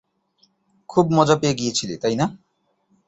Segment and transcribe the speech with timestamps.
[0.89, 2.25] খুব মজা পেয়ে গিয়েছিলি, তাই না?